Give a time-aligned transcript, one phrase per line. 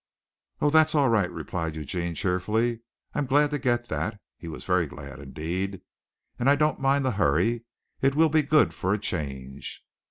[0.61, 2.79] "Oh, that's all right," replied Eugene cheerfully.
[3.13, 5.81] "I'm glad to get that." (He was very glad indeed.)
[6.39, 7.65] "And I don't mind the hurry.
[8.01, 9.85] It will be good for a change."